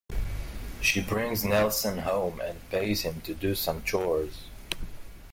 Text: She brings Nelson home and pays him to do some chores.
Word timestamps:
She 0.81 0.99
brings 1.03 1.43
Nelson 1.45 1.99
home 1.99 2.39
and 2.41 2.67
pays 2.71 3.01
him 3.03 3.21
to 3.21 3.35
do 3.35 3.53
some 3.53 3.83
chores. 3.83 4.45